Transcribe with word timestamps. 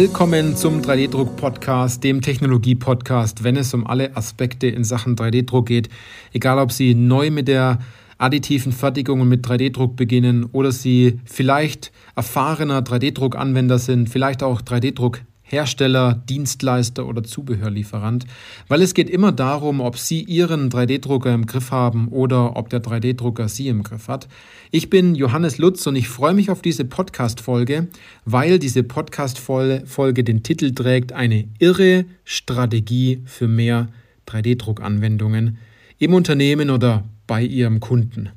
Willkommen 0.00 0.56
zum 0.56 0.80
3D-Druck-Podcast, 0.80 2.02
dem 2.02 2.22
Technologie-Podcast, 2.22 3.44
wenn 3.44 3.58
es 3.58 3.74
um 3.74 3.86
alle 3.86 4.16
Aspekte 4.16 4.66
in 4.66 4.82
Sachen 4.82 5.14
3D-Druck 5.14 5.66
geht. 5.66 5.90
Egal, 6.32 6.58
ob 6.58 6.72
Sie 6.72 6.94
neu 6.94 7.30
mit 7.30 7.48
der 7.48 7.80
additiven 8.16 8.72
Fertigung 8.72 9.20
und 9.20 9.28
mit 9.28 9.46
3D-Druck 9.46 9.96
beginnen 9.96 10.46
oder 10.52 10.72
Sie 10.72 11.20
vielleicht 11.26 11.92
erfahrener 12.16 12.80
3D-Druck-Anwender 12.80 13.78
sind, 13.78 14.08
vielleicht 14.08 14.42
auch 14.42 14.62
3D-Druck 14.62 15.20
Hersteller, 15.50 16.22
Dienstleister 16.28 17.06
oder 17.06 17.24
Zubehörlieferant, 17.24 18.24
weil 18.68 18.82
es 18.82 18.94
geht 18.94 19.10
immer 19.10 19.32
darum, 19.32 19.80
ob 19.80 19.98
Sie 19.98 20.22
Ihren 20.22 20.70
3D-Drucker 20.70 21.34
im 21.34 21.46
Griff 21.46 21.72
haben 21.72 22.06
oder 22.08 22.56
ob 22.56 22.70
der 22.70 22.80
3D-Drucker 22.80 23.48
Sie 23.48 23.66
im 23.66 23.82
Griff 23.82 24.06
hat. 24.06 24.28
Ich 24.70 24.90
bin 24.90 25.16
Johannes 25.16 25.58
Lutz 25.58 25.84
und 25.88 25.96
ich 25.96 26.08
freue 26.08 26.34
mich 26.34 26.50
auf 26.50 26.62
diese 26.62 26.84
Podcast-Folge, 26.84 27.88
weil 28.24 28.60
diese 28.60 28.84
Podcast-Folge 28.84 30.22
den 30.22 30.44
Titel 30.44 30.72
trägt 30.72 31.12
Eine 31.12 31.48
irre 31.58 32.04
Strategie 32.24 33.22
für 33.24 33.48
mehr 33.48 33.88
3D-Druck-Anwendungen 34.28 35.58
im 35.98 36.14
Unternehmen 36.14 36.70
oder 36.70 37.02
bei 37.26 37.42
Ihrem 37.42 37.80
Kunden. 37.80 38.28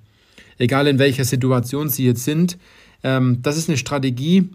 Egal 0.57 0.87
in 0.87 0.97
welcher 0.97 1.25
Situation 1.25 1.89
Sie 1.89 2.05
jetzt 2.05 2.23
sind, 2.23 2.57
ähm, 3.03 3.39
das 3.43 3.57
ist 3.57 3.69
eine 3.69 3.77
Strategie, 3.77 4.49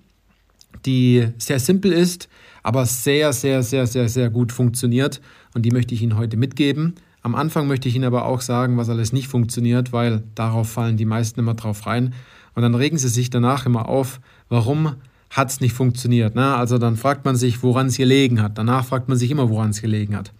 die 0.87 1.29
sehr 1.39 1.61
simpel 1.61 1.93
ist, 1.93 2.29
aber 2.63 2.87
sehr, 2.87 3.33
sehr, 3.33 3.63
sehr, 3.63 3.87
sehr, 3.87 4.09
sehr 4.09 4.31
gut 4.31 4.53
funktioniert. 4.53 5.21
Und 5.55 5.63
die 5.63 5.71
möchte 5.71 5.95
ich 5.95 6.03
Ihnen 6.03 6.17
heute 6.17 6.37
mitgeben. 6.37 6.95
Am 7.23 7.35
Anfang 7.35 7.67
möchte 7.67 7.89
ich 7.89 7.97
Ihnen 7.97 8.05
aber 8.05 8.27
auch 8.27 8.41
sagen, 8.41 8.77
was 8.77 8.89
alles 8.89 9.13
nicht 9.13 9.29
funktioniert, 9.29 9.93
weil 9.93 10.23
darauf 10.35 10.69
fallen 10.69 10.97
die 10.97 11.05
meisten 11.05 11.41
immer 11.41 11.55
drauf 11.55 11.87
rein. 11.87 12.15
Und 12.55 12.63
dann 12.63 12.75
regen 12.75 12.99
sie 12.99 13.09
sich 13.09 13.31
danach 13.31 13.67
immer 13.67 13.89
auf, 13.89 14.21
warum 14.49 14.95
hat 15.31 15.51
es 15.51 15.61
nicht 15.61 15.75
funktioniert. 15.75 16.35
Ne? 16.35 16.55
Also 16.55 16.79
dann 16.79 16.97
fragt 16.97 17.25
man 17.25 17.37
sich, 17.37 17.63
woran 17.63 17.87
es 17.89 17.97
gelegen 17.97 18.43
hat. 18.43 18.57
Danach 18.59 18.85
fragt 18.85 19.09
man 19.09 19.19
sich 19.19 19.31
immer, 19.31 19.51
woran 19.51 19.71
es 19.71 19.83
gelegen 19.83 20.17
hat. 20.17 20.33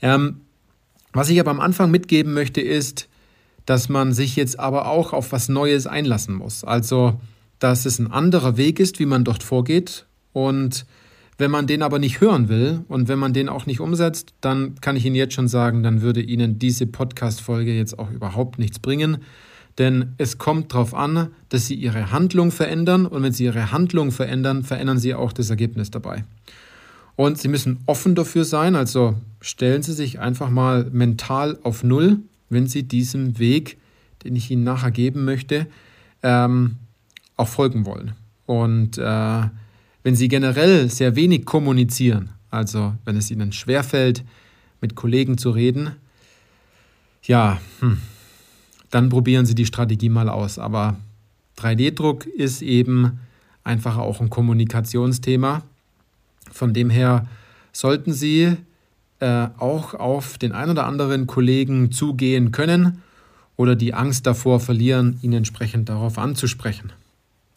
Ähm, 0.00 0.40
was 1.12 1.28
ich 1.28 1.38
aber 1.38 1.50
am 1.50 1.60
Anfang 1.60 1.90
mitgeben 1.90 2.32
möchte, 2.32 2.60
ist, 2.60 3.08
dass 3.66 3.88
man 3.88 4.12
sich 4.12 4.34
jetzt 4.36 4.58
aber 4.58 4.88
auch 4.88 5.12
auf 5.12 5.32
was 5.32 5.48
Neues 5.48 5.86
einlassen 5.86 6.34
muss. 6.34 6.64
Also 6.64 7.20
dass 7.58 7.86
es 7.86 7.98
ein 7.98 8.10
anderer 8.10 8.56
Weg 8.56 8.80
ist, 8.80 8.98
wie 8.98 9.06
man 9.06 9.24
dort 9.24 9.42
vorgeht. 9.42 10.06
Und 10.32 10.86
wenn 11.38 11.52
man 11.52 11.68
den 11.68 11.82
aber 11.82 12.00
nicht 12.00 12.20
hören 12.20 12.48
will 12.48 12.80
und 12.88 13.06
wenn 13.06 13.18
man 13.18 13.32
den 13.32 13.48
auch 13.48 13.64
nicht 13.64 13.78
umsetzt, 13.78 14.34
dann 14.40 14.74
kann 14.80 14.96
ich 14.96 15.06
Ihnen 15.06 15.14
jetzt 15.14 15.34
schon 15.34 15.46
sagen, 15.46 15.84
dann 15.84 16.02
würde 16.02 16.20
Ihnen 16.20 16.58
diese 16.58 16.86
Podcast-Folge 16.86 17.72
jetzt 17.72 17.96
auch 17.96 18.10
überhaupt 18.10 18.58
nichts 18.58 18.80
bringen. 18.80 19.18
Denn 19.78 20.14
es 20.18 20.38
kommt 20.38 20.74
darauf 20.74 20.92
an, 20.94 21.28
dass 21.48 21.68
Sie 21.68 21.76
Ihre 21.76 22.10
Handlung 22.10 22.50
verändern 22.50 23.06
und 23.06 23.22
wenn 23.22 23.32
Sie 23.32 23.44
Ihre 23.44 23.70
Handlung 23.70 24.10
verändern, 24.10 24.64
verändern 24.64 24.98
Sie 24.98 25.14
auch 25.14 25.32
das 25.32 25.48
Ergebnis 25.48 25.92
dabei. 25.92 26.24
Und 27.14 27.38
Sie 27.38 27.46
müssen 27.46 27.78
offen 27.86 28.16
dafür 28.16 28.44
sein, 28.44 28.74
also 28.74 29.14
stellen 29.40 29.82
Sie 29.82 29.92
sich 29.92 30.18
einfach 30.18 30.50
mal 30.50 30.88
mental 30.90 31.56
auf 31.62 31.84
Null, 31.84 32.18
wenn 32.50 32.66
Sie 32.66 32.82
diesem 32.82 33.38
Weg, 33.38 33.78
den 34.24 34.34
ich 34.34 34.50
Ihnen 34.50 34.64
nachher 34.64 34.90
geben 34.90 35.24
möchte, 35.24 35.68
ähm, 36.24 36.76
auch 37.36 37.48
folgen 37.48 37.86
wollen. 37.86 38.14
Und 38.46 38.98
äh, 38.98 39.42
wenn 40.02 40.16
Sie 40.16 40.28
generell 40.28 40.90
sehr 40.90 41.16
wenig 41.16 41.44
kommunizieren, 41.44 42.30
also 42.50 42.94
wenn 43.04 43.16
es 43.16 43.30
Ihnen 43.30 43.52
schwerfällt, 43.52 44.24
mit 44.80 44.94
Kollegen 44.94 45.38
zu 45.38 45.50
reden, 45.50 45.92
ja, 47.24 47.60
hm, 47.80 47.98
dann 48.90 49.08
probieren 49.08 49.46
Sie 49.46 49.54
die 49.54 49.66
Strategie 49.66 50.08
mal 50.08 50.28
aus. 50.28 50.58
Aber 50.58 50.96
3D-Druck 51.58 52.26
ist 52.26 52.62
eben 52.62 53.20
einfach 53.64 53.98
auch 53.98 54.20
ein 54.20 54.30
Kommunikationsthema. 54.30 55.62
Von 56.50 56.72
dem 56.72 56.90
her 56.90 57.26
sollten 57.72 58.12
Sie 58.12 58.56
äh, 59.20 59.48
auch 59.58 59.94
auf 59.94 60.38
den 60.38 60.52
ein 60.52 60.70
oder 60.70 60.86
anderen 60.86 61.26
Kollegen 61.26 61.92
zugehen 61.92 62.52
können 62.52 63.02
oder 63.56 63.76
die 63.76 63.92
Angst 63.92 64.26
davor 64.26 64.60
verlieren, 64.60 65.18
ihn 65.22 65.32
entsprechend 65.32 65.88
darauf 65.88 66.18
anzusprechen. 66.18 66.92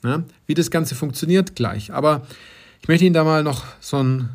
Ja, 0.04 0.24
wie 0.48 0.54
das 0.54 0.72
Ganze 0.72 0.96
funktioniert, 0.96 1.56
gleich. 1.56 1.94
Aber 1.94 2.24
ich 2.82 2.88
möchte 2.88 3.06
Ihnen 3.06 3.14
da 3.14 3.24
mal 3.24 3.44
noch 3.44 3.66
so, 3.80 3.98
ein, 3.98 4.30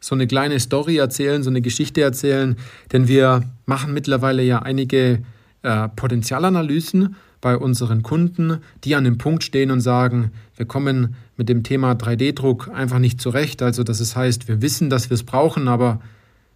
so 0.00 0.14
eine 0.14 0.26
kleine 0.26 0.58
Story 0.58 0.96
erzählen, 0.96 1.42
so 1.42 1.50
eine 1.50 1.60
Geschichte 1.60 2.00
erzählen, 2.00 2.56
denn 2.92 3.06
wir 3.06 3.42
machen 3.66 3.94
mittlerweile 3.94 4.42
ja 4.42 4.60
einige 4.60 5.22
äh, 5.62 5.88
Potenzialanalysen 5.88 7.16
bei 7.40 7.56
unseren 7.56 8.02
Kunden, 8.02 8.58
die 8.82 8.96
an 8.96 9.04
dem 9.04 9.18
Punkt 9.18 9.44
stehen 9.44 9.70
und 9.70 9.80
sagen, 9.80 10.32
wir 10.56 10.66
kommen 10.66 11.14
mit 11.36 11.48
dem 11.48 11.62
Thema 11.62 11.92
3D-Druck 11.92 12.68
einfach 12.74 12.98
nicht 12.98 13.20
zurecht. 13.20 13.62
Also 13.62 13.84
das 13.84 14.16
heißt, 14.16 14.48
wir 14.48 14.60
wissen, 14.60 14.90
dass 14.90 15.10
wir 15.10 15.14
es 15.14 15.22
brauchen, 15.22 15.68
aber 15.68 16.00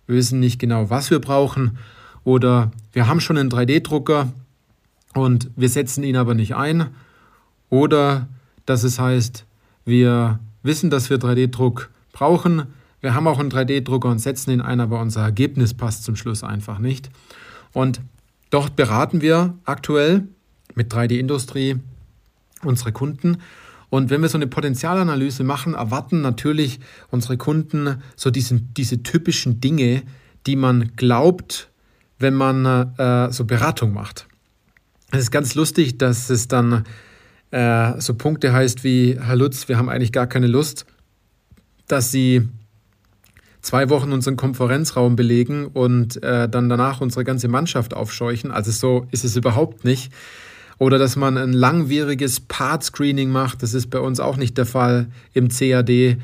wir 0.06 0.16
wissen 0.16 0.40
nicht 0.40 0.58
genau, 0.58 0.90
was 0.90 1.10
wir 1.10 1.20
brauchen. 1.20 1.78
Oder 2.24 2.72
wir 2.92 3.06
haben 3.06 3.20
schon 3.20 3.38
einen 3.38 3.50
3D-Drucker 3.50 4.32
und 5.14 5.50
wir 5.54 5.68
setzen 5.68 6.02
ihn 6.02 6.16
aber 6.16 6.34
nicht 6.34 6.56
ein. 6.56 6.88
Oder 7.72 8.28
dass 8.66 8.82
es 8.82 8.98
heißt, 8.98 9.46
wir 9.86 10.40
wissen, 10.62 10.90
dass 10.90 11.08
wir 11.08 11.16
3D-Druck 11.16 11.88
brauchen, 12.12 12.66
wir 13.00 13.14
haben 13.14 13.26
auch 13.26 13.38
einen 13.38 13.50
3D-Drucker 13.50 14.10
und 14.10 14.18
setzen 14.18 14.50
ihn 14.50 14.60
ein, 14.60 14.78
aber 14.78 15.00
unser 15.00 15.22
Ergebnis 15.22 15.72
passt 15.72 16.04
zum 16.04 16.14
Schluss 16.14 16.44
einfach 16.44 16.78
nicht. 16.78 17.08
Und 17.72 18.02
dort 18.50 18.76
beraten 18.76 19.22
wir 19.22 19.54
aktuell 19.64 20.28
mit 20.74 20.92
3D-Industrie 20.92 21.76
unsere 22.62 22.92
Kunden. 22.92 23.38
Und 23.88 24.10
wenn 24.10 24.20
wir 24.20 24.28
so 24.28 24.36
eine 24.36 24.48
Potenzialanalyse 24.48 25.42
machen, 25.42 25.72
erwarten 25.72 26.20
natürlich 26.20 26.78
unsere 27.10 27.38
Kunden 27.38 28.02
so 28.16 28.30
diesen, 28.30 28.74
diese 28.74 29.02
typischen 29.02 29.62
Dinge, 29.62 30.02
die 30.46 30.56
man 30.56 30.92
glaubt, 30.96 31.70
wenn 32.18 32.34
man 32.34 32.66
äh, 32.98 33.32
so 33.32 33.46
Beratung 33.46 33.94
macht. 33.94 34.26
Es 35.10 35.22
ist 35.22 35.30
ganz 35.30 35.54
lustig, 35.54 35.96
dass 35.96 36.28
es 36.28 36.48
dann 36.48 36.84
äh, 37.52 38.00
so 38.00 38.14
Punkte 38.14 38.52
heißt 38.52 38.82
wie, 38.82 39.18
Herr 39.20 39.36
Lutz, 39.36 39.68
wir 39.68 39.78
haben 39.78 39.88
eigentlich 39.88 40.12
gar 40.12 40.26
keine 40.26 40.48
Lust, 40.48 40.86
dass 41.86 42.10
Sie 42.10 42.48
zwei 43.60 43.90
Wochen 43.90 44.12
unseren 44.12 44.36
Konferenzraum 44.36 45.14
belegen 45.14 45.66
und 45.66 46.22
äh, 46.22 46.48
dann 46.48 46.68
danach 46.68 47.00
unsere 47.00 47.24
ganze 47.24 47.48
Mannschaft 47.48 47.94
aufscheuchen. 47.94 48.50
Also 48.50 48.72
so 48.72 49.06
ist 49.12 49.24
es 49.24 49.36
überhaupt 49.36 49.84
nicht. 49.84 50.12
Oder 50.78 50.98
dass 50.98 51.14
man 51.14 51.38
ein 51.38 51.52
langwieriges 51.52 52.40
Part-Screening 52.40 53.30
macht, 53.30 53.62
das 53.62 53.72
ist 53.72 53.88
bei 53.90 54.00
uns 54.00 54.18
auch 54.18 54.36
nicht 54.36 54.58
der 54.58 54.66
Fall 54.66 55.06
im 55.32 55.48
CAD. 55.48 56.16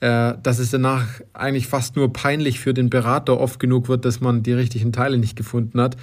Äh, 0.00 0.34
dass 0.42 0.58
es 0.58 0.70
danach 0.70 1.06
eigentlich 1.32 1.68
fast 1.68 1.96
nur 1.96 2.12
peinlich 2.12 2.60
für 2.60 2.74
den 2.74 2.90
Berater 2.90 3.40
oft 3.40 3.58
genug 3.58 3.88
wird, 3.88 4.04
dass 4.04 4.20
man 4.20 4.42
die 4.42 4.52
richtigen 4.52 4.92
Teile 4.92 5.16
nicht 5.18 5.36
gefunden 5.36 5.80
hat. 5.80 5.96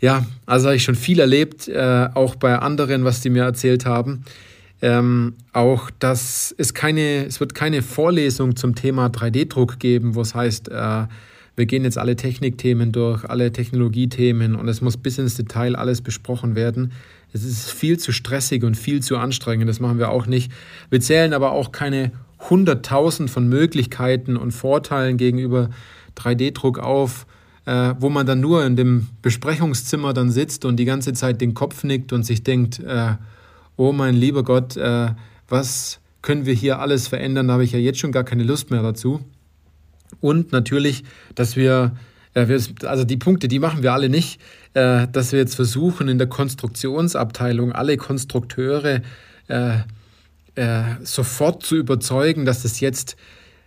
Ja, 0.00 0.26
also 0.46 0.66
habe 0.66 0.76
ich 0.76 0.82
schon 0.82 0.94
viel 0.94 1.20
erlebt, 1.20 1.68
äh, 1.68 2.08
auch 2.14 2.34
bei 2.34 2.58
anderen, 2.58 3.04
was 3.04 3.20
die 3.20 3.30
mir 3.30 3.44
erzählt 3.44 3.86
haben. 3.86 4.24
Ähm, 4.82 5.34
auch, 5.52 5.90
dass 5.98 6.54
es 6.58 6.74
keine, 6.74 7.24
es 7.24 7.40
wird 7.40 7.54
keine 7.54 7.82
Vorlesung 7.82 8.56
zum 8.56 8.74
Thema 8.74 9.06
3D-Druck 9.06 9.78
geben, 9.78 10.14
wo 10.14 10.20
es 10.20 10.34
heißt, 10.34 10.68
äh, 10.68 11.06
wir 11.56 11.66
gehen 11.66 11.84
jetzt 11.84 11.98
alle 11.98 12.16
Technikthemen 12.16 12.92
durch, 12.92 13.24
alle 13.24 13.52
Technologiethemen 13.52 14.56
und 14.56 14.68
es 14.68 14.80
muss 14.80 14.96
bis 14.96 15.18
ins 15.18 15.36
Detail 15.36 15.76
alles 15.76 16.02
besprochen 16.02 16.56
werden. 16.56 16.92
Es 17.32 17.44
ist 17.44 17.70
viel 17.70 17.98
zu 17.98 18.12
stressig 18.12 18.64
und 18.64 18.76
viel 18.76 19.02
zu 19.02 19.16
anstrengend, 19.16 19.68
das 19.68 19.80
machen 19.80 19.98
wir 19.98 20.10
auch 20.10 20.26
nicht. 20.26 20.52
Wir 20.90 21.00
zählen 21.00 21.32
aber 21.32 21.52
auch 21.52 21.72
keine 21.72 22.12
hunderttausend 22.50 23.30
von 23.30 23.48
Möglichkeiten 23.48 24.36
und 24.36 24.50
Vorteilen 24.50 25.16
gegenüber 25.16 25.70
3D-Druck 26.16 26.78
auf, 26.78 27.26
äh, 27.66 27.94
wo 27.98 28.10
man 28.10 28.26
dann 28.26 28.40
nur 28.40 28.64
in 28.64 28.76
dem 28.76 29.08
Besprechungszimmer 29.22 30.12
dann 30.12 30.30
sitzt 30.30 30.64
und 30.64 30.76
die 30.76 30.84
ganze 30.84 31.12
Zeit 31.12 31.40
den 31.40 31.54
Kopf 31.54 31.84
nickt 31.84 32.12
und 32.12 32.24
sich 32.24 32.42
denkt, 32.42 32.78
äh, 32.80 33.14
oh 33.76 33.92
mein 33.92 34.14
lieber 34.14 34.42
Gott, 34.42 34.76
äh, 34.76 35.12
was 35.48 36.00
können 36.22 36.46
wir 36.46 36.54
hier 36.54 36.78
alles 36.78 37.08
verändern? 37.08 37.48
Da 37.48 37.54
habe 37.54 37.64
ich 37.64 37.72
ja 37.72 37.78
jetzt 37.78 37.98
schon 37.98 38.12
gar 38.12 38.24
keine 38.24 38.44
Lust 38.44 38.70
mehr 38.70 38.82
dazu. 38.82 39.20
Und 40.20 40.52
natürlich, 40.52 41.04
dass 41.34 41.56
wir, 41.56 41.96
äh, 42.34 42.46
also 42.84 43.04
die 43.04 43.16
Punkte, 43.16 43.48
die 43.48 43.58
machen 43.58 43.82
wir 43.82 43.92
alle 43.92 44.08
nicht, 44.08 44.40
äh, 44.74 45.06
dass 45.10 45.32
wir 45.32 45.38
jetzt 45.38 45.54
versuchen, 45.54 46.08
in 46.08 46.18
der 46.18 46.28
Konstruktionsabteilung 46.28 47.72
alle 47.72 47.96
Konstrukteure 47.96 49.02
äh, 49.46 49.80
sofort 51.02 51.62
zu 51.62 51.76
überzeugen, 51.76 52.46
dass 52.46 52.62
das 52.62 52.80
jetzt 52.80 53.16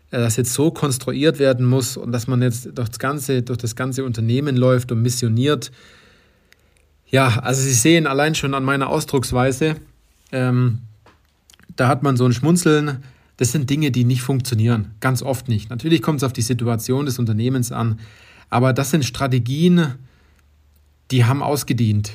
das 0.10 0.38
jetzt 0.38 0.54
so 0.54 0.72
konstruiert 0.72 1.40
werden 1.40 1.66
muss 1.66 1.98
und 1.98 2.12
dass 2.12 2.28
man 2.28 2.42
jetzt 2.42 2.70
durch 2.78 2.90
das 2.90 3.00
ganze, 3.00 3.42
durch 3.42 3.58
das 3.58 3.76
ganze 3.76 4.06
Unternehmen 4.06 4.56
läuft 4.56 4.92
und 4.92 5.02
missioniert. 5.02 5.72
Ja, 7.10 7.40
also 7.40 7.62
Sie 7.62 7.74
sehen 7.74 8.08
allein 8.08 8.36
schon 8.36 8.54
an 8.54 8.64
meiner 8.64 8.90
Ausdrucksweise, 8.90 9.76
ähm, 10.32 10.80
da 11.76 11.88
hat 11.88 12.04
man 12.04 12.18
so 12.18 12.26
ein 12.26 12.34
Schmunzeln. 12.34 13.04
Das 13.38 13.52
sind 13.52 13.70
Dinge, 13.70 13.92
die 13.92 14.04
nicht 14.04 14.22
funktionieren. 14.22 14.96
Ganz 15.00 15.22
oft 15.22 15.48
nicht. 15.48 15.70
Natürlich 15.70 16.02
kommt 16.02 16.18
es 16.18 16.24
auf 16.24 16.34
die 16.34 16.42
Situation 16.42 17.06
des 17.06 17.20
Unternehmens 17.20 17.72
an. 17.72 18.00
Aber 18.50 18.74
das 18.74 18.90
sind 18.90 19.06
Strategien, 19.06 19.94
die 21.12 21.26
haben 21.26 21.44
ausgedient. 21.44 22.14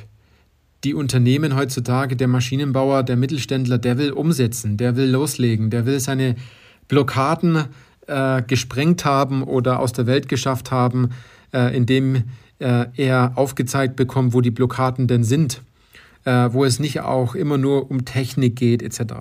Die 0.82 0.94
Unternehmen 0.94 1.54
heutzutage, 1.54 2.16
der 2.16 2.26
Maschinenbauer, 2.26 3.04
der 3.04 3.16
Mittelständler, 3.16 3.78
der 3.78 3.98
will 3.98 4.10
umsetzen, 4.10 4.76
der 4.76 4.96
will 4.96 5.10
loslegen, 5.10 5.70
der 5.70 5.86
will 5.86 6.00
seine 6.00 6.34
Blockaden 6.88 7.66
äh, 8.06 8.42
gesprengt 8.42 9.04
haben 9.04 9.42
oder 9.42 9.80
aus 9.80 9.92
der 9.92 10.06
Welt 10.06 10.28
geschafft 10.28 10.70
haben, 10.70 11.10
äh, 11.52 11.76
indem 11.76 12.24
äh, 12.58 12.86
er 12.96 13.32
aufgezeigt 13.36 13.96
bekommt, 13.96 14.34
wo 14.34 14.40
die 14.40 14.50
Blockaden 14.50 15.06
denn 15.06 15.24
sind, 15.24 15.62
äh, 16.24 16.48
wo 16.52 16.64
es 16.64 16.78
nicht 16.78 17.00
auch 17.00 17.34
immer 17.34 17.58
nur 17.58 17.90
um 17.90 18.04
Technik 18.04 18.56
geht 18.56 18.82
etc. 18.82 19.14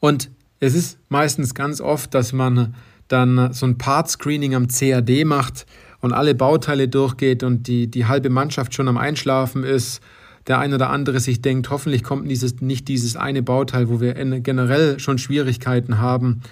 Und 0.00 0.30
es 0.60 0.74
ist 0.74 0.98
meistens 1.08 1.54
ganz 1.54 1.80
oft, 1.80 2.14
dass 2.14 2.32
man 2.32 2.74
dann 3.08 3.52
so 3.52 3.66
ein 3.66 3.78
Part-Screening 3.78 4.54
am 4.54 4.68
CAD 4.68 5.24
macht 5.24 5.66
und 6.00 6.12
alle 6.12 6.34
Bauteile 6.34 6.88
durchgeht 6.88 7.42
und 7.42 7.66
die, 7.66 7.88
die 7.88 8.06
halbe 8.06 8.30
Mannschaft 8.30 8.74
schon 8.74 8.88
am 8.88 8.96
Einschlafen 8.96 9.64
ist, 9.64 10.00
der 10.46 10.58
eine 10.58 10.76
oder 10.76 10.90
andere 10.90 11.20
sich 11.20 11.42
denkt, 11.42 11.70
hoffentlich 11.70 12.02
kommt 12.02 12.30
dieses, 12.30 12.60
nicht 12.60 12.88
dieses 12.88 13.16
eine 13.16 13.42
Bauteil, 13.42 13.88
wo 13.88 14.00
wir 14.00 14.14
generell 14.14 14.98
schon 15.00 15.18
Schwierigkeiten 15.18 15.98
haben 15.98 16.42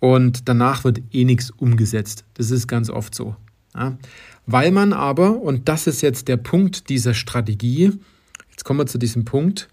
und 0.00 0.48
danach 0.48 0.84
wird 0.84 1.00
eh 1.12 1.24
nichts 1.24 1.50
umgesetzt. 1.50 2.24
Das 2.34 2.50
ist 2.50 2.66
ganz 2.66 2.90
oft 2.90 3.14
so. 3.14 3.36
Ja. 3.74 3.98
Weil 4.46 4.70
man 4.70 4.92
aber, 4.92 5.40
und 5.40 5.68
das 5.68 5.86
ist 5.86 6.02
jetzt 6.02 6.28
der 6.28 6.36
Punkt 6.36 6.88
dieser 6.88 7.14
Strategie, 7.14 7.92
jetzt 8.50 8.64
kommen 8.64 8.80
wir 8.80 8.86
zu 8.86 8.98
diesem 8.98 9.24
Punkt, 9.24 9.68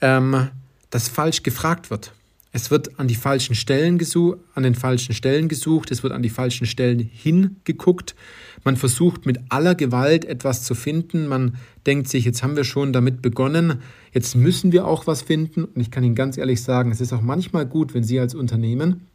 ähm, 0.00 0.48
dass 0.90 1.08
falsch 1.08 1.42
gefragt 1.42 1.90
wird. 1.90 2.12
Es 2.54 2.70
wird 2.70 3.00
an 3.00 3.08
die 3.08 3.14
falschen 3.14 3.54
Stellen 3.54 3.96
gesucht, 3.96 4.38
an 4.54 4.62
den 4.62 4.74
falschen 4.74 5.14
Stellen 5.14 5.48
gesucht, 5.48 5.90
es 5.90 6.02
wird 6.02 6.12
an 6.12 6.22
die 6.22 6.28
falschen 6.28 6.66
Stellen 6.66 6.98
hingeguckt. 7.00 8.14
Man 8.62 8.76
versucht 8.76 9.24
mit 9.24 9.40
aller 9.48 9.74
Gewalt 9.74 10.26
etwas 10.26 10.62
zu 10.62 10.74
finden. 10.74 11.26
Man 11.28 11.56
denkt 11.86 12.08
sich, 12.08 12.26
jetzt 12.26 12.42
haben 12.42 12.54
wir 12.54 12.64
schon 12.64 12.92
damit 12.92 13.22
begonnen, 13.22 13.80
jetzt 14.12 14.36
müssen 14.36 14.70
wir 14.70 14.86
auch 14.86 15.06
was 15.06 15.22
finden. 15.22 15.64
Und 15.64 15.80
ich 15.80 15.90
kann 15.90 16.04
Ihnen 16.04 16.14
ganz 16.14 16.36
ehrlich 16.36 16.62
sagen, 16.62 16.92
es 16.92 17.00
ist 17.00 17.14
auch 17.14 17.22
manchmal 17.22 17.64
gut, 17.64 17.94
wenn 17.94 18.04
Sie 18.04 18.20
als 18.20 18.34
Unternehmen, 18.34 19.06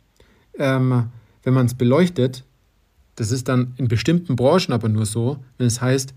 ähm, 0.57 1.05
wenn 1.43 1.53
man 1.53 1.67
es 1.67 1.75
beleuchtet, 1.75 2.43
das 3.17 3.31
ist 3.31 3.47
dann 3.47 3.73
in 3.77 3.87
bestimmten 3.87 4.35
Branchen 4.35 4.73
aber 4.73 4.89
nur 4.89 5.05
so, 5.05 5.37
wenn 5.59 5.67
es 5.67 5.79
heißt, 5.79 6.15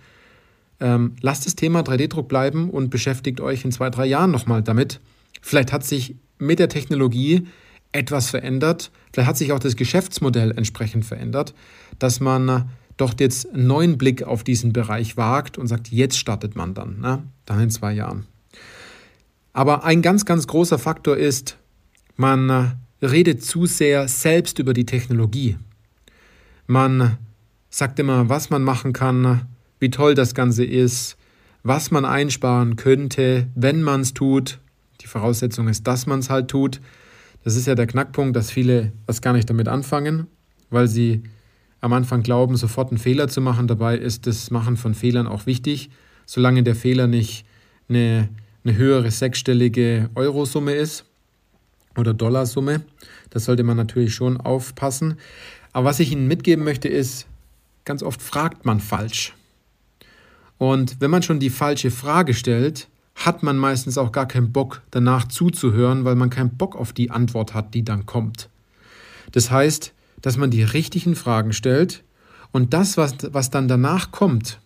ähm, 0.80 1.16
lasst 1.20 1.44
das 1.44 1.54
Thema 1.54 1.80
3D-Druck 1.80 2.28
bleiben 2.28 2.70
und 2.70 2.88
beschäftigt 2.88 3.42
euch 3.42 3.64
in 3.66 3.72
zwei, 3.72 3.90
drei 3.90 4.06
Jahren 4.06 4.30
nochmal 4.30 4.62
damit. 4.62 5.00
Vielleicht 5.42 5.72
hat 5.72 5.84
sich 5.84 6.16
mit 6.40 6.58
der 6.58 6.68
Technologie 6.68 7.46
etwas 7.92 8.30
verändert. 8.30 8.90
Vielleicht 9.12 9.28
hat 9.28 9.36
sich 9.36 9.52
auch 9.52 9.58
das 9.58 9.76
Geschäftsmodell 9.76 10.52
entsprechend 10.56 11.04
verändert, 11.04 11.54
dass 11.98 12.20
man 12.20 12.70
doch 12.96 13.14
jetzt 13.18 13.52
einen 13.52 13.66
neuen 13.66 13.98
Blick 13.98 14.22
auf 14.22 14.44
diesen 14.44 14.72
Bereich 14.72 15.16
wagt 15.16 15.58
und 15.58 15.66
sagt, 15.66 15.88
jetzt 15.88 16.18
startet 16.18 16.54
man 16.54 16.74
dann, 16.74 17.00
ne? 17.00 17.22
dann 17.46 17.60
in 17.60 17.70
zwei 17.70 17.92
Jahren. 17.92 18.26
Aber 19.52 19.84
ein 19.84 20.02
ganz, 20.02 20.24
ganz 20.24 20.46
großer 20.46 20.78
Faktor 20.78 21.16
ist, 21.16 21.56
man 22.16 22.76
redet 23.02 23.42
zu 23.42 23.66
sehr 23.66 24.06
selbst 24.08 24.58
über 24.58 24.74
die 24.74 24.86
Technologie. 24.86 25.56
Man 26.66 27.16
sagt 27.70 27.98
immer, 27.98 28.28
was 28.28 28.50
man 28.50 28.62
machen 28.62 28.92
kann, 28.92 29.46
wie 29.78 29.90
toll 29.90 30.14
das 30.14 30.34
Ganze 30.34 30.64
ist, 30.64 31.16
was 31.62 31.90
man 31.90 32.04
einsparen 32.04 32.76
könnte, 32.76 33.48
wenn 33.54 33.82
man 33.82 34.02
es 34.02 34.14
tut. 34.14 34.60
Die 35.00 35.06
Voraussetzung 35.06 35.68
ist, 35.68 35.86
dass 35.86 36.06
man 36.06 36.20
es 36.20 36.30
halt 36.30 36.48
tut. 36.48 36.80
Das 37.44 37.56
ist 37.56 37.66
ja 37.66 37.74
der 37.74 37.86
Knackpunkt, 37.86 38.36
dass 38.36 38.50
viele 38.50 38.92
was 39.06 39.22
gar 39.22 39.32
nicht 39.32 39.48
damit 39.48 39.68
anfangen, 39.68 40.26
weil 40.68 40.88
sie 40.88 41.22
am 41.80 41.92
Anfang 41.92 42.22
glauben, 42.22 42.56
sofort 42.56 42.90
einen 42.90 42.98
Fehler 42.98 43.28
zu 43.28 43.40
machen. 43.40 43.66
Dabei 43.66 43.96
ist 43.96 44.26
das 44.26 44.50
Machen 44.50 44.76
von 44.76 44.94
Fehlern 44.94 45.26
auch 45.26 45.46
wichtig, 45.46 45.90
solange 46.26 46.62
der 46.62 46.76
Fehler 46.76 47.06
nicht 47.06 47.46
eine, 47.88 48.28
eine 48.64 48.76
höhere 48.76 49.10
sechsstellige 49.10 50.10
Eurosumme 50.14 50.74
ist 50.74 51.04
oder 51.96 52.12
Dollarsumme. 52.12 52.82
Das 53.30 53.46
sollte 53.46 53.62
man 53.62 53.76
natürlich 53.76 54.14
schon 54.14 54.36
aufpassen. 54.36 55.16
Aber 55.72 55.86
was 55.86 56.00
ich 56.00 56.12
Ihnen 56.12 56.28
mitgeben 56.28 56.64
möchte, 56.64 56.88
ist, 56.88 57.26
ganz 57.84 58.02
oft 58.02 58.20
fragt 58.20 58.64
man 58.66 58.80
falsch. 58.80 59.34
Und 60.58 61.00
wenn 61.00 61.10
man 61.10 61.22
schon 61.22 61.40
die 61.40 61.48
falsche 61.48 61.90
Frage 61.90 62.34
stellt, 62.34 62.88
hat 63.20 63.42
man 63.42 63.58
meistens 63.58 63.98
auch 63.98 64.12
gar 64.12 64.26
keinen 64.26 64.50
Bock 64.50 64.80
danach 64.90 65.28
zuzuhören, 65.28 66.04
weil 66.04 66.14
man 66.14 66.30
keinen 66.30 66.56
Bock 66.56 66.74
auf 66.74 66.94
die 66.94 67.10
Antwort 67.10 67.52
hat, 67.52 67.74
die 67.74 67.84
dann 67.84 68.06
kommt. 68.06 68.48
Das 69.32 69.50
heißt, 69.50 69.92
dass 70.22 70.38
man 70.38 70.50
die 70.50 70.62
richtigen 70.62 71.14
Fragen 71.14 71.52
stellt 71.52 72.02
und 72.50 72.72
das, 72.72 72.96
was, 72.96 73.14
was 73.30 73.50
dann 73.50 73.68
danach 73.68 74.10
kommt, 74.10 74.58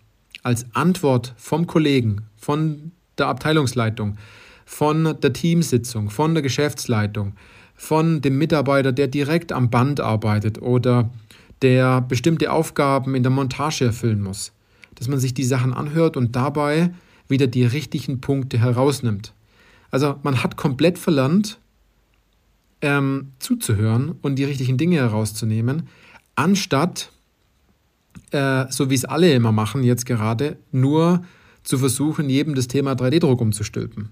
als 0.45 0.67
Antwort 0.73 1.35
vom 1.37 1.67
Kollegen, 1.67 2.23
von 2.37 2.93
der 3.19 3.27
Abteilungsleitung, 3.27 4.19
von 4.65 5.17
der 5.21 5.33
Teamsitzung, 5.33 6.11
von 6.11 6.35
der 6.35 6.43
Geschäftsleitung, 6.43 7.35
von 7.75 8.21
dem 8.21 8.39
Mitarbeiter, 8.39 8.93
der 8.93 9.09
direkt 9.09 9.53
am 9.53 9.69
Band 9.69 10.01
arbeitet 10.01 10.63
oder 10.63 11.11
der 11.63 12.03
bestimmte 12.03 12.53
Aufgaben 12.53 13.17
in 13.17 13.25
der 13.25 13.33
Montage 13.33 13.85
erfüllen 13.87 14.23
muss, 14.23 14.53
dass 14.95 15.09
man 15.09 15.19
sich 15.19 15.35
die 15.35 15.45
Sachen 15.45 15.75
anhört 15.75 16.17
und 16.17 16.37
dabei 16.37 16.91
wieder 17.29 17.47
die 17.47 17.65
richtigen 17.65 18.21
Punkte 18.21 18.59
herausnimmt. 18.59 19.33
Also 19.91 20.17
man 20.23 20.43
hat 20.43 20.57
komplett 20.57 20.99
verlernt, 20.99 21.59
ähm, 22.81 23.33
zuzuhören 23.39 24.17
und 24.23 24.37
die 24.37 24.45
richtigen 24.45 24.77
Dinge 24.77 24.97
herauszunehmen, 24.97 25.89
anstatt, 26.35 27.13
äh, 28.31 28.67
so 28.71 28.91
wie 28.91 28.95
es 28.95 29.05
alle 29.05 29.33
immer 29.33 29.53
machen 29.53 29.85
jetzt 29.85 30.05
gerade, 30.05 30.59
nur 30.73 31.25
zu 31.63 31.79
versuchen, 31.79 32.29
jedem 32.29 32.55
das 32.55 32.69
Thema 32.69 32.93
3D-Druck 32.93 33.41
umzustülpen. 33.41 34.11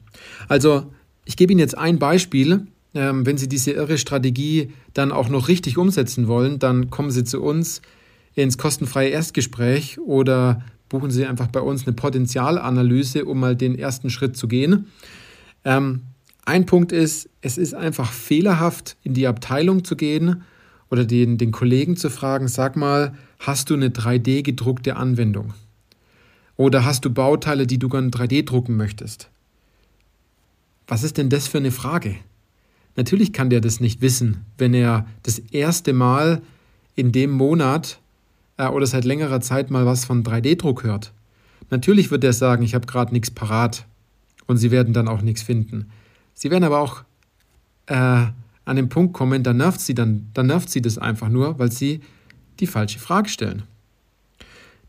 Also 0.49 0.91
ich 1.25 1.37
gebe 1.37 1.53
Ihnen 1.53 1.61
jetzt 1.61 1.77
ein 1.77 1.99
Beispiel. 1.99 2.67
Ähm, 2.95 3.25
wenn 3.25 3.39
Sie 3.39 3.49
diese 3.49 3.73
irre 3.73 3.99
Strategie 3.99 4.73
dann 4.95 5.13
auch 5.13 5.29
noch 5.29 5.49
richtig 5.49 5.79
umsetzen 5.79 6.29
wollen, 6.29 6.59
dann 6.59 6.91
kommen 6.91 7.11
Sie 7.11 7.25
zu 7.25 7.43
uns 7.43 7.83
ins 8.35 8.59
kostenfreie 8.59 9.11
Erstgespräch 9.11 9.99
oder 10.01 10.63
buchen 10.93 11.11
Sie 11.11 11.25
einfach 11.25 11.47
bei 11.47 11.61
uns 11.61 11.87
eine 11.87 11.95
Potenzialanalyse, 11.95 13.25
um 13.25 13.41
mal 13.41 13.57
den 13.57 13.79
ersten 13.79 14.11
Schritt 14.11 14.37
zu 14.37 14.47
gehen. 14.47 14.89
Ähm, 15.65 16.03
ein 16.45 16.67
Punkt 16.67 16.93
ist, 16.93 17.31
es 17.41 17.57
ist 17.57 17.73
einfach 17.73 18.13
fehlerhaft, 18.13 18.99
in 19.03 19.15
die 19.15 19.27
Abteilung 19.27 19.85
zu 19.85 19.97
gehen 19.97 20.43
oder 20.91 21.07
den, 21.07 21.39
den 21.39 21.51
Kollegen 21.51 21.97
zu 21.97 22.11
fragen, 22.11 22.47
sag 22.47 22.77
mal, 22.77 23.15
hast 23.39 23.71
du 23.71 23.75
eine 23.75 23.89
3D 23.89 24.43
gedruckte 24.43 24.97
Anwendung? 24.97 25.55
Oder 26.59 26.85
hast 26.85 27.07
du 27.07 27.11
Bauteile, 27.11 27.67
die 27.67 27.79
du 27.79 27.89
gerne 27.89 28.09
3D 28.09 28.45
drucken 28.45 28.77
möchtest? 28.77 29.31
Was 30.87 31.05
ist 31.05 31.17
denn 31.17 31.31
das 31.31 31.49
für 31.49 31.59
eine 31.59 31.71
Frage? 31.71 32.17
Natürlich 32.97 33.33
kann 33.33 33.49
der 33.49 33.63
das 33.63 33.81
nicht 33.81 34.03
wissen, 34.03 34.45
wenn 34.59 34.75
er 34.75 35.07
das 35.23 35.39
erste 35.39 35.95
Mal 35.95 36.43
in 36.97 37.13
dem 37.13 37.31
Monat 37.31 38.02
äh, 38.57 38.69
oder 38.69 38.87
seit 38.87 39.05
längerer 39.05 39.41
Zeit 39.41 39.71
mal 39.71 39.87
was 39.87 40.05
von 40.05 40.23
3D-Druck 40.23 40.85
hört. 40.85 41.13
Natürlich 41.71 42.11
wird 42.11 42.25
er 42.25 42.33
sagen, 42.33 42.63
ich 42.63 42.75
habe 42.75 42.87
gerade 42.87 43.13
nichts 43.13 43.31
parat 43.31 43.87
und 44.47 44.59
Sie 44.59 44.71
werden 44.71 44.93
dann 44.93 45.09
auch 45.09 45.23
nichts 45.23 45.43
finden. 45.43 45.91
Sie 46.35 46.51
werden 46.51 46.65
aber 46.65 46.81
auch 46.81 47.03
äh, 47.87 48.27
an 48.65 48.77
den 48.77 48.89
Punkt 48.89 49.15
kommen, 49.15 49.43
da 49.43 49.53
nervt 49.53 49.81
sie 49.81 49.95
dann, 49.95 50.29
dann 50.35 50.47
nervt 50.47 50.71
sie 50.71 50.83
das 50.83 50.99
einfach 50.99 51.29
nur, 51.29 51.59
weil 51.59 51.73
sie 51.73 52.01
die 52.61 52.67
falsche 52.67 52.99
Frage 52.99 53.29
stellen. 53.29 53.65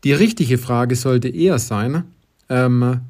Die 0.04 0.12
richtige 0.12 0.58
Frage 0.58 0.96
sollte 0.96 1.28
eher 1.28 1.58
sein, 1.58 2.04
ähm, 2.48 3.00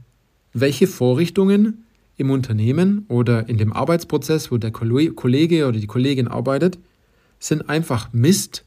welche 0.52 0.87
Vorrichtungen 0.87 1.84
im 2.16 2.30
Unternehmen 2.30 3.04
oder 3.08 3.49
in 3.49 3.58
dem 3.58 3.73
Arbeitsprozess, 3.73 4.52
wo 4.52 4.56
der 4.56 4.70
Kollege 4.70 5.66
oder 5.66 5.78
die 5.78 5.87
Kollegin 5.87 6.28
arbeitet, 6.28 6.78
sind 7.40 7.68
einfach 7.68 8.12
Mist 8.12 8.64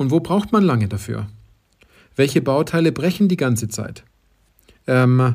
und 0.00 0.10
wo 0.10 0.18
braucht 0.18 0.50
man 0.50 0.64
lange 0.64 0.88
dafür? 0.88 1.26
Welche 2.16 2.40
Bauteile 2.40 2.90
brechen 2.90 3.28
die 3.28 3.36
ganze 3.36 3.68
Zeit? 3.68 4.02
Ähm, 4.86 5.34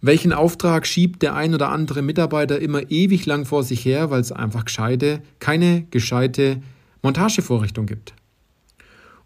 welchen 0.00 0.32
Auftrag 0.32 0.86
schiebt 0.86 1.22
der 1.22 1.34
ein 1.34 1.54
oder 1.54 1.70
andere 1.70 2.00
Mitarbeiter 2.00 2.60
immer 2.60 2.88
ewig 2.92 3.26
lang 3.26 3.44
vor 3.44 3.64
sich 3.64 3.84
her, 3.84 4.10
weil 4.10 4.20
es 4.20 4.30
einfach 4.30 4.66
gescheite, 4.66 5.22
keine 5.40 5.86
gescheite 5.90 6.62
Montagevorrichtung 7.02 7.86
gibt? 7.86 8.14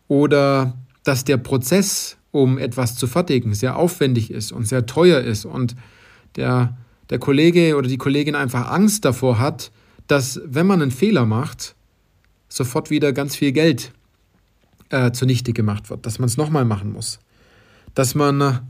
Oder 0.08 0.78
dass 1.04 1.24
der 1.24 1.36
Prozess, 1.36 2.16
um 2.30 2.56
etwas 2.56 2.96
zu 2.96 3.06
fertigen, 3.06 3.52
sehr 3.52 3.76
aufwendig 3.76 4.30
ist 4.30 4.50
und 4.50 4.66
sehr 4.66 4.86
teuer 4.86 5.20
ist 5.20 5.44
und 5.44 5.76
der, 6.36 6.74
der 7.10 7.18
Kollege 7.18 7.76
oder 7.76 7.86
die 7.86 7.98
Kollegin 7.98 8.34
einfach 8.34 8.70
Angst 8.70 9.04
davor 9.04 9.38
hat, 9.38 9.70
dass 10.06 10.40
wenn 10.42 10.66
man 10.66 10.80
einen 10.80 10.90
Fehler 10.90 11.26
macht, 11.26 11.74
sofort 12.48 12.88
wieder 12.88 13.12
ganz 13.12 13.36
viel 13.36 13.52
Geld 13.52 13.92
äh, 14.90 15.12
zunichte 15.12 15.52
gemacht 15.52 15.90
wird, 15.90 16.06
dass 16.06 16.18
man 16.18 16.28
es 16.28 16.36
nochmal 16.36 16.64
machen 16.64 16.92
muss. 16.92 17.18
Dass 17.94 18.14
man 18.14 18.60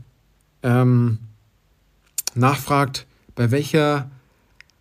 ähm, 0.63 1.19
nachfragt, 2.35 3.05
bei 3.35 3.51
welcher, 3.51 4.09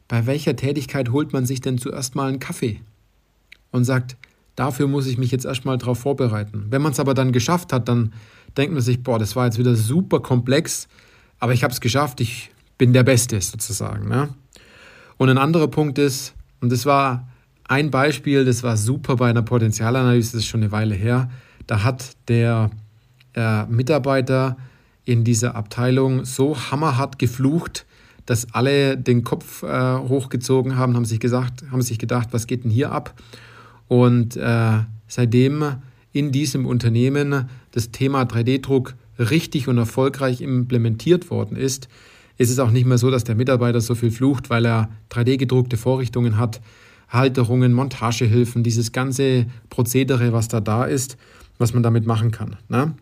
bei 0.08 0.26
welcher 0.26 0.56
Tätigkeit 0.56 1.10
holt 1.10 1.32
man 1.32 1.46
sich 1.46 1.60
denn 1.60 1.78
zuerst 1.78 2.14
mal 2.14 2.28
einen 2.28 2.40
Kaffee? 2.40 2.80
Und 3.70 3.84
sagt, 3.84 4.16
dafür 4.56 4.88
muss 4.88 5.06
ich 5.06 5.18
mich 5.18 5.30
jetzt 5.30 5.44
erstmal 5.44 5.76
darauf 5.78 5.98
vorbereiten. 6.00 6.66
Wenn 6.70 6.82
man 6.82 6.92
es 6.92 7.00
aber 7.00 7.14
dann 7.14 7.32
geschafft 7.32 7.72
hat, 7.72 7.88
dann 7.88 8.12
denkt 8.56 8.72
man 8.72 8.82
sich, 8.82 9.02
boah, 9.02 9.18
das 9.18 9.36
war 9.36 9.44
jetzt 9.44 9.58
wieder 9.58 9.74
super 9.76 10.20
komplex, 10.20 10.88
aber 11.38 11.52
ich 11.52 11.62
habe 11.62 11.72
es 11.72 11.80
geschafft, 11.80 12.20
ich 12.20 12.50
bin 12.78 12.92
der 12.92 13.02
Beste 13.02 13.40
sozusagen. 13.40 14.08
Ne? 14.08 14.30
Und 15.18 15.28
ein 15.28 15.38
anderer 15.38 15.68
Punkt 15.68 15.98
ist, 15.98 16.34
und 16.60 16.72
das 16.72 16.86
war 16.86 17.28
ein 17.68 17.90
Beispiel, 17.90 18.44
das 18.44 18.62
war 18.62 18.76
super 18.76 19.16
bei 19.16 19.28
einer 19.30 19.42
Potenzialanalyse, 19.42 20.32
das 20.32 20.42
ist 20.42 20.46
schon 20.46 20.62
eine 20.62 20.72
Weile 20.72 20.94
her. 20.94 21.30
Da 21.66 21.84
hat 21.84 22.16
der 22.28 22.70
äh, 23.34 23.66
Mitarbeiter 23.66 24.56
in 25.04 25.22
dieser 25.22 25.54
Abteilung 25.54 26.24
so 26.24 26.56
hammerhart 26.56 27.18
geflucht, 27.18 27.86
dass 28.26 28.52
alle 28.52 28.96
den 28.96 29.22
Kopf 29.22 29.62
äh, 29.62 29.66
hochgezogen 29.96 30.76
haben, 30.76 30.96
haben 30.96 31.04
sich 31.04 31.20
gesagt, 31.20 31.64
haben 31.70 31.82
sich 31.82 31.98
gedacht, 31.98 32.28
was 32.32 32.46
geht 32.46 32.64
denn 32.64 32.70
hier 32.70 32.90
ab? 32.92 33.14
Und 33.86 34.36
äh, 34.36 34.80
seitdem 35.06 35.76
in 36.12 36.32
diesem 36.32 36.66
Unternehmen 36.66 37.48
das 37.72 37.90
Thema 37.90 38.22
3D-Druck 38.22 38.94
richtig 39.18 39.68
und 39.68 39.78
erfolgreich 39.78 40.40
implementiert 40.40 41.30
worden 41.30 41.56
ist, 41.56 41.88
ist 42.38 42.50
es 42.50 42.58
auch 42.58 42.70
nicht 42.70 42.86
mehr 42.86 42.98
so, 42.98 43.10
dass 43.10 43.24
der 43.24 43.34
Mitarbeiter 43.34 43.80
so 43.80 43.94
viel 43.94 44.10
flucht, 44.10 44.48
weil 44.48 44.64
er 44.64 44.90
3D-gedruckte 45.10 45.76
Vorrichtungen 45.76 46.38
hat, 46.38 46.60
Halterungen, 47.08 47.72
Montagehilfen, 47.72 48.62
dieses 48.62 48.92
ganze 48.92 49.46
Prozedere, 49.70 50.32
was 50.32 50.48
da 50.48 50.60
da 50.60 50.84
ist, 50.84 51.16
was 51.58 51.72
man 51.74 51.82
damit 51.82 52.06
machen 52.06 52.30
kann. 52.30 52.56
Ne? 52.68 52.94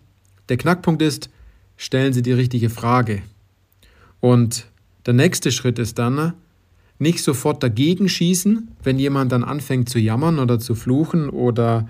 Der 0.49 0.57
Knackpunkt 0.57 1.03
ist, 1.03 1.31
stellen 1.77 2.13
Sie 2.13 2.23
die 2.23 2.33
richtige 2.33 2.71
Frage. 2.71 3.23
Und 4.21 4.67
der 5.07 5.15
nächste 5.15 5.53
Schritt 5.53 5.79
ist 5.79 5.99
dann, 5.99 6.35
nicht 6.99 7.23
sofort 7.23 7.63
dagegen 7.63 8.09
schießen, 8.09 8.69
wenn 8.83 8.99
jemand 8.99 9.33
dann 9.33 9.45
anfängt 9.45 9.89
zu 9.89 9.99
jammern 9.99 10.39
oder 10.39 10.59
zu 10.59 10.75
fluchen 10.75 11.29
oder 11.29 11.87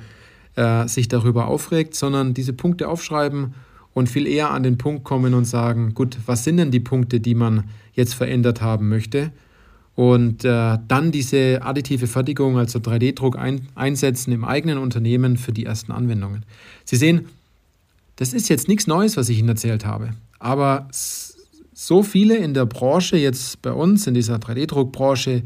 äh, 0.57 0.89
sich 0.89 1.09
darüber 1.09 1.47
aufregt, 1.47 1.95
sondern 1.95 2.35
diese 2.35 2.53
Punkte 2.53 2.89
aufschreiben 2.89 3.55
und 3.95 4.09
viel 4.09 4.27
eher 4.27 4.51
an 4.51 4.63
den 4.63 4.79
Punkt 4.79 5.05
kommen 5.05 5.35
und 5.35 5.45
sagen, 5.45 5.95
gut, 5.95 6.19
was 6.27 6.45
sind 6.45 6.57
denn 6.57 6.71
die 6.71 6.81
Punkte, 6.81 7.21
die 7.21 7.35
man 7.35 7.65
jetzt 7.93 8.15
verändert 8.15 8.61
haben 8.61 8.89
möchte? 8.89 9.31
Und 9.97 10.45
äh, 10.45 10.79
dann 10.87 11.11
diese 11.11 11.63
additive 11.63 12.07
Fertigung, 12.07 12.59
also 12.59 12.79
3D-Druck 12.79 13.39
ein, 13.39 13.67
einsetzen 13.75 14.31
im 14.31 14.45
eigenen 14.45 14.77
Unternehmen 14.77 15.39
für 15.39 15.53
die 15.53 15.65
ersten 15.65 15.91
Anwendungen. 15.91 16.45
Sie 16.85 16.97
sehen, 16.97 17.29
das 18.17 18.35
ist 18.35 18.49
jetzt 18.49 18.69
nichts 18.69 18.87
Neues, 18.87 19.17
was 19.17 19.31
ich 19.31 19.39
Ihnen 19.39 19.49
erzählt 19.49 19.87
habe. 19.87 20.11
Aber 20.39 20.89
so 20.93 22.03
viele 22.03 22.37
in 22.37 22.53
der 22.53 22.67
Branche, 22.67 23.17
jetzt 23.17 23.63
bei 23.63 23.73
uns, 23.73 24.07
in 24.07 24.13
dieser 24.13 24.37
3D-Druckbranche, 24.37 25.43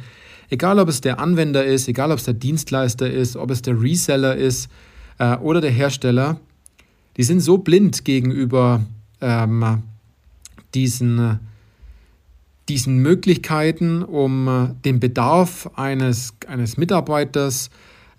egal 0.48 0.80
ob 0.80 0.88
es 0.88 1.00
der 1.00 1.20
Anwender 1.20 1.64
ist, 1.64 1.86
egal 1.86 2.10
ob 2.10 2.18
es 2.18 2.24
der 2.24 2.34
Dienstleister 2.34 3.08
ist, 3.08 3.36
ob 3.36 3.52
es 3.52 3.62
der 3.62 3.80
Reseller 3.80 4.36
ist 4.36 4.68
äh, 5.18 5.36
oder 5.36 5.60
der 5.60 5.70
Hersteller, 5.70 6.40
die 7.16 7.22
sind 7.22 7.40
so 7.40 7.58
blind 7.58 8.04
gegenüber 8.04 8.84
ähm, 9.20 9.82
diesen 10.74 11.40
diesen 12.70 12.98
Möglichkeiten, 12.98 14.04
um 14.04 14.46
äh, 14.46 14.68
den 14.84 15.00
Bedarf 15.00 15.68
eines, 15.74 16.34
eines 16.46 16.76
Mitarbeiters, 16.76 17.68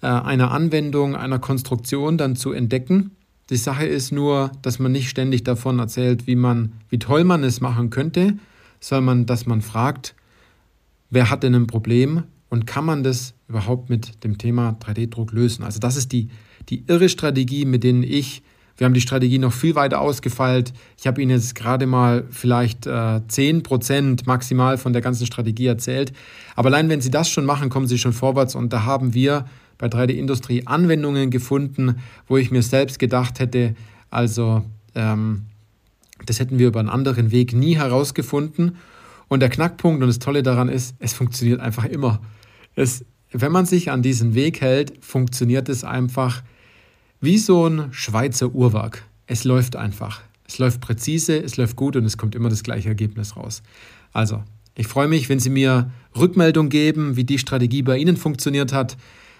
äh, 0.01 0.07
einer 0.07 0.51
Anwendung, 0.51 1.15
einer 1.15 1.39
Konstruktion 1.39 2.17
dann 2.17 2.35
zu 2.35 2.51
entdecken. 2.51 3.11
Die 3.49 3.55
Sache 3.55 3.85
ist 3.85 4.11
nur, 4.11 4.51
dass 4.61 4.77
man 4.77 4.91
nicht 4.91 5.09
ständig 5.09 5.45
davon 5.45 5.79
erzählt, 5.79 6.27
wie 6.27 6.35
man, 6.35 6.73
wie 6.89 6.99
toll 6.99 7.23
man 7.23 7.45
es 7.45 7.61
machen 7.61 7.91
könnte, 7.91 8.37
sondern 8.81 9.25
dass 9.25 9.45
man 9.45 9.61
fragt, 9.61 10.15
wer 11.09 11.29
hat 11.29 11.43
denn 11.43 11.55
ein 11.55 11.67
Problem 11.67 12.23
und 12.49 12.67
kann 12.67 12.83
man 12.83 13.03
das 13.03 13.33
überhaupt 13.47 13.89
mit 13.89 14.25
dem 14.25 14.37
Thema 14.37 14.77
3D-Druck 14.81 15.31
lösen? 15.31 15.63
Also 15.63 15.79
das 15.79 15.95
ist 15.95 16.11
die, 16.11 16.27
die 16.67 16.83
irre 16.87 17.07
Strategie, 17.07 17.63
mit 17.63 17.85
denen 17.85 18.03
ich 18.03 18.43
wir 18.81 18.85
haben 18.85 18.95
die 18.95 19.01
Strategie 19.01 19.37
noch 19.37 19.53
viel 19.53 19.75
weiter 19.75 20.01
ausgefeilt. 20.01 20.73
Ich 20.97 21.05
habe 21.05 21.21
Ihnen 21.21 21.29
jetzt 21.29 21.53
gerade 21.53 21.85
mal 21.85 22.23
vielleicht 22.31 22.87
äh, 22.87 22.89
10% 22.89 24.23
maximal 24.25 24.79
von 24.79 24.91
der 24.91 25.03
ganzen 25.03 25.27
Strategie 25.27 25.67
erzählt. 25.67 26.13
Aber 26.55 26.69
allein 26.69 26.89
wenn 26.89 26.99
Sie 26.99 27.11
das 27.11 27.29
schon 27.29 27.45
machen, 27.45 27.69
kommen 27.69 27.85
Sie 27.85 27.99
schon 27.99 28.11
vorwärts. 28.11 28.55
Und 28.55 28.73
da 28.73 28.83
haben 28.83 29.13
wir 29.13 29.45
bei 29.77 29.85
3D-Industrie 29.85 30.65
Anwendungen 30.65 31.29
gefunden, 31.29 31.97
wo 32.27 32.37
ich 32.37 32.49
mir 32.49 32.63
selbst 32.63 32.97
gedacht 32.97 33.39
hätte, 33.39 33.75
also 34.09 34.63
ähm, 34.95 35.43
das 36.25 36.39
hätten 36.39 36.57
wir 36.57 36.69
über 36.69 36.79
einen 36.79 36.89
anderen 36.89 37.29
Weg 37.29 37.53
nie 37.53 37.75
herausgefunden. 37.75 38.77
Und 39.27 39.41
der 39.41 39.49
Knackpunkt 39.49 40.01
und 40.01 40.07
das 40.07 40.17
Tolle 40.17 40.41
daran 40.41 40.69
ist, 40.69 40.95
es 40.97 41.13
funktioniert 41.13 41.59
einfach 41.59 41.85
immer. 41.85 42.19
Es, 42.73 43.05
wenn 43.31 43.51
man 43.51 43.67
sich 43.67 43.91
an 43.91 44.01
diesen 44.01 44.33
Weg 44.33 44.59
hält, 44.59 44.93
funktioniert 45.05 45.69
es 45.69 45.83
einfach 45.83 46.41
wie 47.21 47.37
so 47.37 47.67
ein 47.67 47.93
Schweizer 47.93 48.53
Uhrwerk. 48.53 49.03
Es 49.27 49.43
läuft 49.43 49.75
einfach. 49.75 50.21
Es 50.47 50.57
läuft 50.57 50.81
präzise, 50.81 51.37
es 51.37 51.55
läuft 51.55 51.75
gut 51.75 51.95
und 51.95 52.03
es 52.03 52.17
kommt 52.17 52.35
immer 52.35 52.49
das 52.49 52.63
gleiche 52.63 52.89
Ergebnis 52.89 53.37
raus. 53.37 53.61
Also, 54.11 54.43
ich 54.75 54.87
freue 54.87 55.07
mich, 55.07 55.29
wenn 55.29 55.39
Sie 55.39 55.51
mir 55.51 55.91
Rückmeldung 56.17 56.69
geben, 56.69 57.15
wie 57.15 57.23
die 57.23 57.37
Strategie 57.37 57.83
bei 57.83 57.97
Ihnen 57.97 58.17
funktioniert 58.17 58.73
hat. 58.73 58.97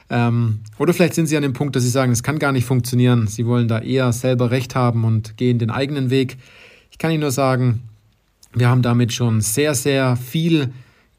Ähm, 0.10 0.60
oder 0.78 0.94
vielleicht 0.94 1.16
sind 1.16 1.26
Sie 1.26 1.36
an 1.36 1.42
dem 1.42 1.54
Punkt, 1.54 1.76
dass 1.76 1.84
Sie 1.84 1.90
sagen, 1.90 2.12
es 2.12 2.22
kann 2.22 2.38
gar 2.38 2.52
nicht 2.52 2.66
funktionieren. 2.66 3.28
Sie 3.28 3.46
wollen 3.46 3.68
da 3.68 3.80
eher 3.80 4.14
selber 4.14 4.52
Recht 4.52 4.76
haben 4.76 5.04
und 5.04 5.36
gehen 5.38 5.58
den 5.58 5.72
eigenen 5.72 6.10
Weg. 6.10 6.38
Ich 6.92 7.00
kann 7.00 7.12
Ihnen 7.12 7.22
nur 7.22 7.32
sagen, 7.32 7.82
wir 8.54 8.70
haben 8.70 8.84
damit 8.84 9.12
schon 9.12 9.42
sehr, 9.42 9.74
sehr 9.74 10.18
viel 10.18 10.72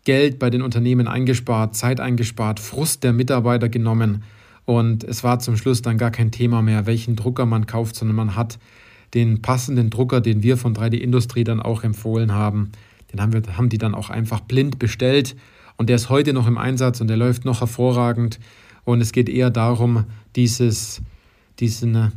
Geld 0.05 0.39
bei 0.39 0.49
den 0.49 0.63
Unternehmen 0.63 1.09
eingespart, 1.09 1.75
Zeit 1.75 2.01
eingespart, 2.01 2.61
Frust 2.61 3.03
der 3.03 3.13
Mitarbeiter 3.13 3.69
genommen 3.69 4.23
und 4.65 5.05
es 5.05 5.25
war 5.25 5.39
zum 5.39 5.57
Schluss 5.57 5.83
dann 5.83 5.99
gar 5.99 6.11
kein 6.11 6.31
Thema 6.31 6.63
mehr, 6.63 6.87
welchen 6.87 7.17
Drucker 7.17 7.47
man 7.47 7.67
kauft, 7.67 7.97
sondern 7.97 8.17
man 8.17 8.37
hat 8.37 8.59
den 9.15 9.43
passenden 9.43 9.91
Drucker, 9.91 10.21
den 10.21 10.43
wir 10.43 10.57
von 10.57 10.75
3D 10.75 10.95
Industrie 10.95 11.45
dann 11.45 11.61
auch 11.61 11.85
empfohlen 11.85 12.33
haben, 12.33 12.73
den 13.13 13.21
haben, 13.21 13.33
wir, 13.33 13.43
haben 13.57 13.69
die 13.69 13.79
dann 13.79 13.95
auch 13.95 14.11
einfach 14.11 14.41
blind 14.41 14.79
bestellt. 14.79 15.37
Und 15.77 15.89
der 15.89 15.97
ist 15.97 16.09
heute 16.09 16.33
noch 16.33 16.47
im 16.47 16.59
Einsatz 16.59 17.01
und 17.01 17.09
der 17.09 17.17
läuft 17.17 17.45
noch 17.45 17.61
hervorragend. 17.61 18.39
Und 18.85 19.01
es 19.01 19.13
geht 19.13 19.29
eher 19.29 19.51
darum, 19.51 20.05
dieses, 20.35 21.03
diesen 21.61 22.13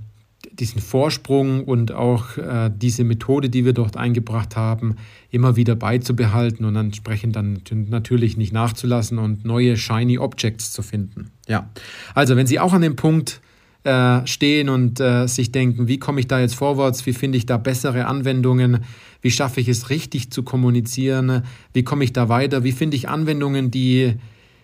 diesen 0.59 0.81
Vorsprung 0.81 1.63
und 1.63 1.91
auch 1.91 2.38
äh, 2.38 2.71
diese 2.75 3.03
Methode, 3.03 3.50
die 3.50 3.65
wir 3.65 3.74
dort 3.74 3.97
eingebracht 3.97 4.55
haben, 4.55 4.95
immer 5.29 5.55
wieder 5.55 5.75
beizubehalten 5.75 6.65
und 6.65 6.75
entsprechend 6.75 7.35
dann 7.35 7.62
natürlich 7.89 8.38
nicht 8.38 8.53
nachzulassen 8.53 9.17
und 9.17 9.45
neue 9.45 9.77
shiny 9.77 10.17
Objects 10.17 10.71
zu 10.71 10.81
finden. 10.81 11.31
Ja, 11.47 11.69
also 12.13 12.35
wenn 12.35 12.47
Sie 12.47 12.59
auch 12.59 12.74
an 12.74 12.81
dem 12.81 12.95
Punkt 12.95 13.41
äh, 13.83 14.25
stehen 14.25 14.69
und 14.69 15.00
äh, 15.00 15.27
sich 15.27 15.51
denken, 15.51 15.88
wie 15.88 16.00
komme 16.00 16.19
ich 16.19 16.27
da 16.27 16.39
jetzt 16.39 16.55
vorwärts, 16.55 17.05
wie 17.05 17.13
finde 17.13 17.38
ich 17.38 17.45
da 17.45 17.57
bessere 17.57 18.05
Anwendungen, 18.05 18.79
wie 19.21 19.31
schaffe 19.31 19.59
ich 19.62 19.67
es 19.67 19.89
richtig 19.89 20.31
zu 20.31 20.43
kommunizieren, 20.43 21.43
wie 21.74 21.83
komme 21.83 22.03
ich 22.03 22.13
da 22.13 22.29
weiter, 22.29 22.63
wie 22.63 22.71
finde 22.71 22.97
ich 22.97 23.09
Anwendungen, 23.09 23.71
die 23.71 24.15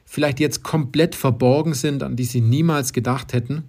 vielleicht 0.05 0.39
jetzt 0.39 0.63
komplett 0.63 1.15
verborgen 1.15 1.73
sind, 1.73 2.03
an 2.03 2.15
die 2.15 2.23
Sie 2.23 2.41
niemals 2.41 2.93
gedacht 2.93 3.33
hätten, 3.33 3.63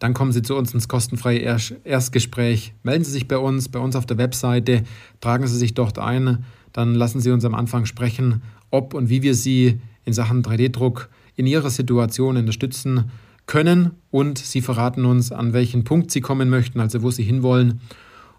dann 0.00 0.14
kommen 0.14 0.32
Sie 0.32 0.42
zu 0.42 0.56
uns 0.56 0.74
ins 0.74 0.88
kostenfreie 0.88 1.58
Erstgespräch. 1.84 2.72
Melden 2.82 3.04
Sie 3.04 3.12
sich 3.12 3.28
bei 3.28 3.36
uns, 3.36 3.68
bei 3.68 3.78
uns 3.78 3.94
auf 3.94 4.06
der 4.06 4.18
Webseite, 4.18 4.82
tragen 5.20 5.46
Sie 5.46 5.56
sich 5.56 5.74
dort 5.74 5.98
ein. 5.98 6.44
Dann 6.72 6.94
lassen 6.94 7.20
Sie 7.20 7.30
uns 7.30 7.44
am 7.44 7.54
Anfang 7.54 7.84
sprechen, 7.84 8.42
ob 8.70 8.94
und 8.94 9.10
wie 9.10 9.22
wir 9.22 9.34
Sie 9.34 9.78
in 10.06 10.14
Sachen 10.14 10.42
3D-Druck 10.42 11.10
in 11.36 11.46
Ihrer 11.46 11.68
Situation 11.68 12.38
unterstützen 12.38 13.10
können. 13.44 13.90
Und 14.10 14.38
Sie 14.38 14.62
verraten 14.62 15.04
uns, 15.04 15.32
an 15.32 15.52
welchen 15.52 15.84
Punkt 15.84 16.10
Sie 16.10 16.22
kommen 16.22 16.48
möchten, 16.48 16.80
also 16.80 17.02
wo 17.02 17.10
Sie 17.10 17.22
hinwollen. 17.22 17.80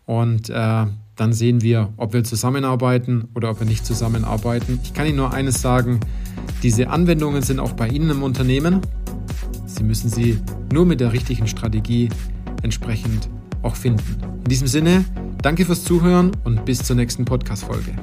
Und 0.08 0.50
äh, 0.50 0.86
dann 1.15 1.34
sehen 1.34 1.62
wir, 1.62 1.94
ob 1.96 2.13
wir 2.13 2.24
zusammenarbeiten 2.24 3.27
oder 3.36 3.51
ob 3.51 3.60
wir 3.60 3.68
nicht 3.68 3.86
zusammenarbeiten. 3.86 4.80
Ich 4.84 4.96
kann 4.96 5.06
Ihnen 5.06 5.18
nur 5.18 5.32
eines 5.32 5.62
sagen, 5.62 6.00
diese 6.63 6.89
Anwendungen 6.89 7.44
sind 7.44 7.60
auch 7.60 7.74
bei 7.74 7.88
Ihnen 7.88 8.10
im 8.10 8.24
Unternehmen. 8.24 8.82
Sie 9.75 9.84
müssen 9.84 10.10
sie 10.10 10.40
nur 10.72 10.86
mit 10.86 11.00
der 11.00 11.13
richtigen 11.13 11.48
Strategie 11.48 12.10
entsprechend 12.62 13.30
auch 13.62 13.75
finden. 13.75 14.18
In 14.44 14.50
diesem 14.50 14.68
Sinne, 14.68 15.06
danke 15.42 15.66
fürs 15.66 15.84
Zuhören 15.84 16.32
und 16.44 16.66
bis 16.66 16.80
zur 16.80 16.96
nächsten 16.96 17.25
Podcast-Folge. 17.25 17.94